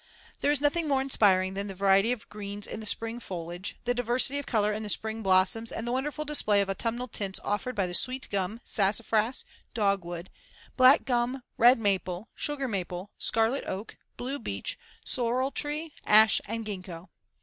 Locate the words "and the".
5.71-5.91